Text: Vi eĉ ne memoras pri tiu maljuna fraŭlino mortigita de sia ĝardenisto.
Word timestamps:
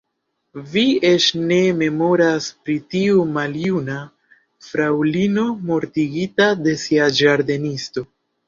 Vi 0.69 0.83
eĉ 1.09 1.27
ne 1.51 1.59
memoras 1.81 2.47
pri 2.63 2.77
tiu 2.95 3.21
maljuna 3.35 3.99
fraŭlino 4.71 5.47
mortigita 5.69 6.53
de 6.65 6.75
sia 6.87 7.13
ĝardenisto. 7.21 8.09